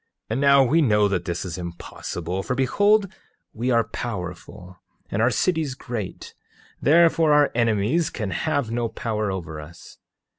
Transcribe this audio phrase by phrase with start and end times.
[0.01, 3.07] 8:6 And now we know that this is impossible, for behold,
[3.53, 4.79] we are powerful,
[5.11, 6.33] and our cities great,
[6.81, 9.99] therefore our enemies can have no power over us.